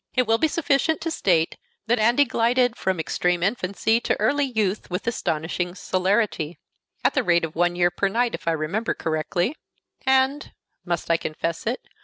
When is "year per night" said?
7.75-8.33